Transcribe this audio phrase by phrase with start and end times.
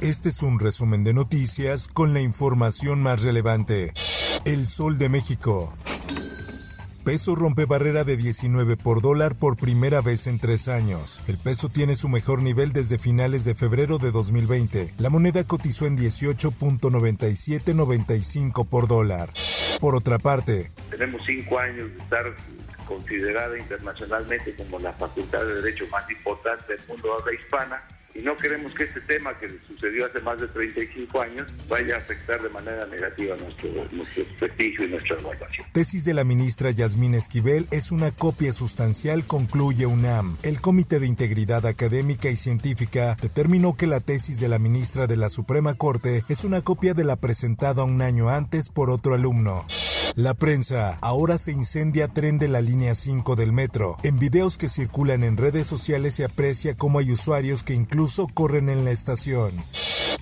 [0.00, 3.94] Este es un resumen de noticias con la información más relevante.
[4.44, 5.72] El Sol de México.
[7.02, 11.18] Peso rompe barrera de 19 por dólar por primera vez en tres años.
[11.28, 14.94] El peso tiene su mejor nivel desde finales de febrero de 2020.
[14.98, 19.30] La moneda cotizó en 18.9795 por dólar.
[19.80, 22.34] Por otra parte, tenemos cinco años de estar
[22.86, 27.78] considerada internacionalmente como la facultad de derecho más importante del mundo habla hispana
[28.18, 31.98] y no queremos que este tema que sucedió hace más de 35 años vaya a
[31.98, 33.68] afectar de manera negativa nuestro,
[34.38, 35.66] prestigio y nuestra evaluación.
[35.72, 40.36] Tesis de la ministra Yasmín Esquivel es una copia sustancial, concluye UNAM.
[40.42, 45.16] El Comité de Integridad Académica y Científica determinó que la tesis de la ministra de
[45.16, 49.66] la Suprema Corte es una copia de la presentada un año antes por otro alumno.
[50.16, 50.96] La prensa.
[51.02, 53.98] Ahora se incendia tren de la línea 5 del metro.
[54.02, 58.70] En videos que circulan en redes sociales se aprecia cómo hay usuarios que incluso corren
[58.70, 59.52] en la estación.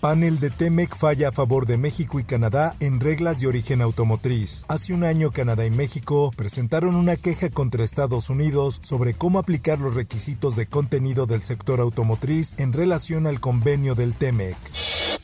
[0.00, 4.64] Panel de Temec falla a favor de México y Canadá en reglas de origen automotriz.
[4.68, 9.80] Hace un año Canadá y México presentaron una queja contra Estados Unidos sobre cómo aplicar
[9.80, 14.56] los requisitos de contenido del sector automotriz en relación al convenio del Temec.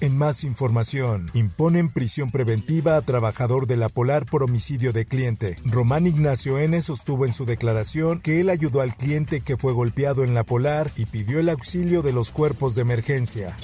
[0.03, 5.57] En más información, imponen prisión preventiva a trabajador de la Polar por homicidio de cliente.
[5.65, 6.83] Román Ignacio N.
[6.83, 10.93] sostuvo en su declaración que él ayudó al cliente que fue golpeado en la Polar
[10.97, 13.57] y pidió el auxilio de los cuerpos de emergencia.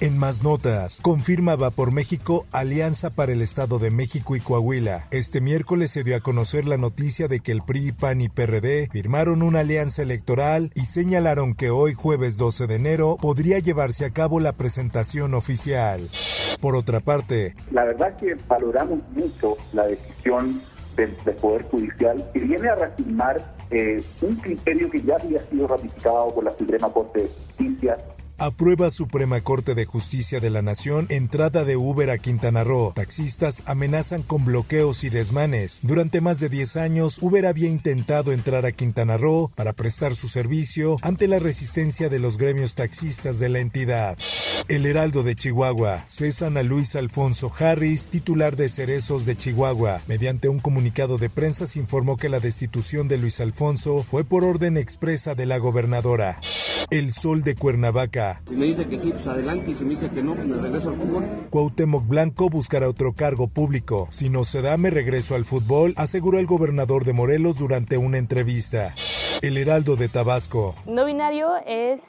[0.00, 5.08] En más notas, confirma por México alianza para el Estado de México y Coahuila.
[5.10, 8.88] Este miércoles se dio a conocer la noticia de que el PRI, PAN y PRD
[8.92, 14.10] firmaron una alianza electoral y señalaron que hoy jueves 12 de enero podría llevarse a
[14.10, 15.77] cabo la presentación oficial.
[16.60, 20.60] Por otra parte, la verdad que valoramos mucho la decisión
[20.96, 26.34] del, Poder Judicial que viene a reafirmar eh, un criterio que ya había sido ratificado
[26.34, 27.96] por la Suprema Corte de Justicia
[28.40, 32.92] Aprueba Suprema Corte de Justicia de la Nación entrada de Uber a Quintana Roo.
[32.94, 35.80] Taxistas amenazan con bloqueos y desmanes.
[35.82, 40.28] Durante más de 10 años, Uber había intentado entrar a Quintana Roo para prestar su
[40.28, 44.16] servicio ante la resistencia de los gremios taxistas de la entidad.
[44.68, 46.04] El Heraldo de Chihuahua.
[46.06, 50.00] Cesan a Luis Alfonso Harris, titular de Cerezos de Chihuahua.
[50.06, 54.44] Mediante un comunicado de prensa se informó que la destitución de Luis Alfonso fue por
[54.44, 56.38] orden expresa de la gobernadora.
[56.90, 58.27] El Sol de Cuernavaca.
[58.48, 60.56] Si me dice que sí, pues adelante, y si me dice que no, pues me
[60.56, 61.24] regreso al fútbol.
[61.50, 64.08] Cuauhtémoc Blanco buscará otro cargo público.
[64.10, 68.18] Si no se da, me regreso al fútbol, aseguró el gobernador de Morelos durante una
[68.18, 68.94] entrevista.
[69.42, 70.74] El Heraldo de Tabasco.
[70.86, 72.00] No binario es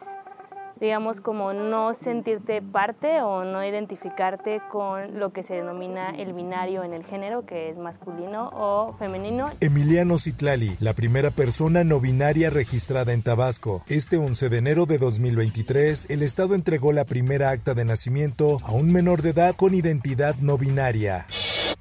[0.79, 6.83] digamos, como no sentirte parte o no identificarte con lo que se denomina el binario
[6.83, 9.51] en el género, que es masculino o femenino.
[9.59, 13.83] Emiliano Citlali, la primera persona no binaria registrada en Tabasco.
[13.87, 18.71] Este 11 de enero de 2023, el Estado entregó la primera acta de nacimiento a
[18.71, 21.25] un menor de edad con identidad no binaria.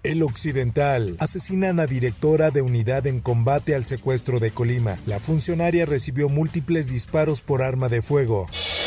[0.04, 1.16] El Occidental.
[1.18, 4.96] Asesinan a directora de unidad en combate al secuestro de Colima.
[5.06, 8.46] La funcionaria recibió múltiples disparos por arma de fuego.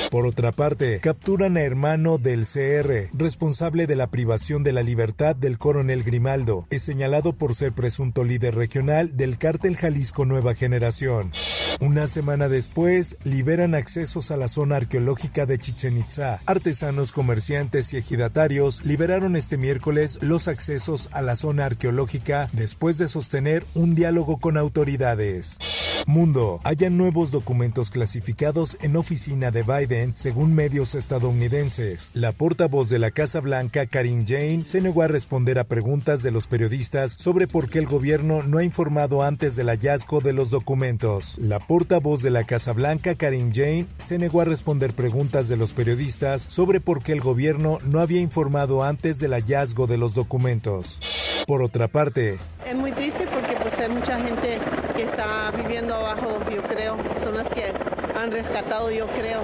[0.09, 5.36] Por otra parte, capturan a hermano del CR, responsable de la privación de la libertad
[5.36, 6.65] del coronel Grimaldo.
[6.69, 11.31] Es señalado por ser presunto líder regional del cártel Jalisco Nueva Generación.
[11.80, 16.42] Una semana después, liberan accesos a la zona arqueológica de Chichen Itza.
[16.45, 23.07] Artesanos, comerciantes y ejidatarios liberaron este miércoles los accesos a la zona arqueológica después de
[23.07, 25.57] sostener un diálogo con autoridades.
[26.06, 26.59] Mundo.
[26.63, 32.09] Hayan nuevos documentos clasificados en oficina de Biden, según medios estadounidenses.
[32.13, 36.31] La portavoz de la Casa Blanca, Karine Jane, se negó a responder a preguntas de
[36.31, 40.50] los periodistas sobre por qué el gobierno no ha informado antes del hallazgo de los
[40.50, 41.38] documentos.
[41.39, 45.74] La portavoz de la Casa Blanca, Karine Jane, se negó a responder preguntas de los
[45.74, 51.00] periodistas sobre por qué el gobierno no había informado antes del hallazgo de los documentos.
[51.48, 54.59] Por otra parte, es muy triste porque pues hay mucha gente
[54.95, 55.90] que está viviendo
[56.49, 57.73] yo creo, son las que
[58.15, 59.43] han rescatado, yo creo,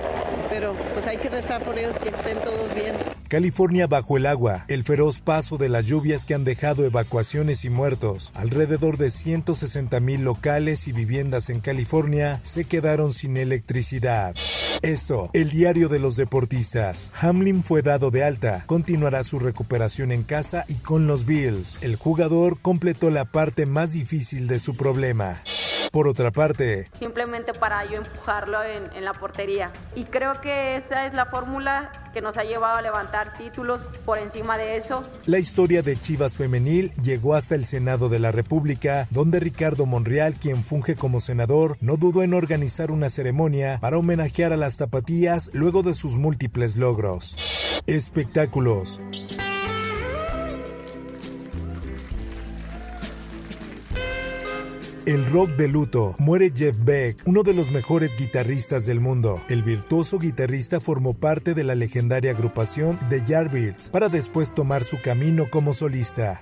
[0.49, 2.95] pero pues hay que rezar por ellos que estén todos bien.
[3.27, 7.69] California bajo el agua, el feroz paso de las lluvias que han dejado evacuaciones y
[7.69, 8.31] muertos.
[8.33, 14.33] Alrededor de 160 mil locales y viviendas en California se quedaron sin electricidad.
[14.81, 17.11] Esto, el diario de los deportistas.
[17.19, 21.79] Hamlin fue dado de alta, continuará su recuperación en casa y con los Bills.
[21.81, 25.41] El jugador completó la parte más difícil de su problema.
[25.91, 29.71] Por otra parte, simplemente para yo empujarlo en, en, la portería.
[29.95, 34.17] Y creo que esa es la fórmula que nos ha llevado a levantar títulos por
[34.17, 35.03] encima de eso.
[35.25, 40.35] La historia de Chivas Femenil llegó hasta el Senado de la República, donde Ricardo Monreal,
[40.35, 45.51] quien funge como senador, no dudó en organizar una ceremonia para homenajear a las tapatías
[45.53, 47.83] luego de sus múltiples logros.
[47.85, 48.99] Espectáculos.
[55.07, 56.15] El rock de luto.
[56.19, 59.41] Muere Jeff Beck, uno de los mejores guitarristas del mundo.
[59.47, 65.01] El virtuoso guitarrista formó parte de la legendaria agrupación The Yardbirds para después tomar su
[65.01, 66.41] camino como solista.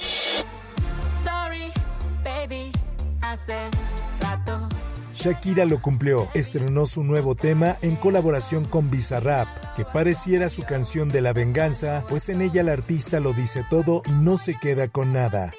[5.13, 11.09] Shakira lo cumplió, estrenó su nuevo tema en colaboración con Bizarrap, que pareciera su canción
[11.09, 14.87] de la venganza, pues en ella el artista lo dice todo y no se queda
[14.87, 15.53] con nada.